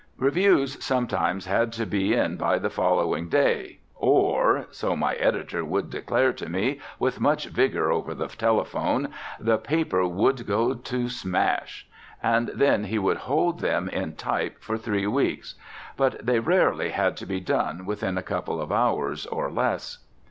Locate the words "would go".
10.07-10.73